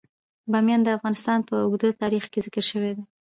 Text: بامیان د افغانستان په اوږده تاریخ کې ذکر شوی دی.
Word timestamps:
بامیان 0.51 0.81
د 0.83 0.89
افغانستان 0.97 1.39
په 1.47 1.53
اوږده 1.63 1.89
تاریخ 2.01 2.23
کې 2.31 2.39
ذکر 2.45 2.63
شوی 2.71 2.91
دی. 2.97 3.03